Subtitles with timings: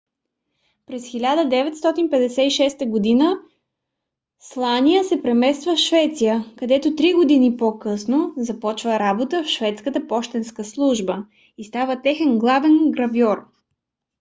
[0.87, 2.77] през 1956
[3.19, 3.27] г.
[4.39, 10.63] слания се премества в швеция където три години по- късно започва работа в шведската пощенска
[10.63, 11.25] служба
[11.57, 13.37] и става техен главен гравьор